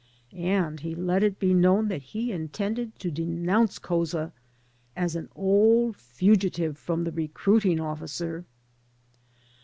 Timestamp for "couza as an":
3.77-5.29